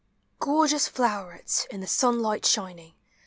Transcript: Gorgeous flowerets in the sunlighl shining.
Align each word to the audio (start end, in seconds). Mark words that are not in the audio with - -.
Gorgeous 0.39 0.87
flowerets 0.89 1.67
in 1.69 1.79
the 1.79 1.85
sunlighl 1.85 2.43
shining. 2.43 2.95